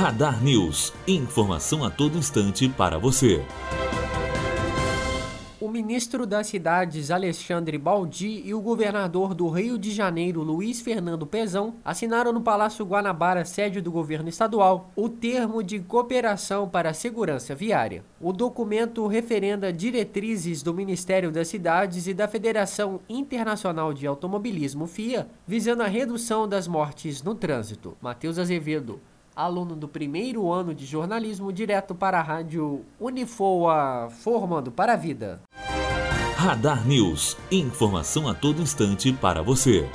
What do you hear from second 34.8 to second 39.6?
a vida. Radar News. Informação a todo instante para